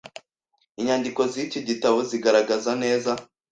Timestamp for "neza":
2.83-3.11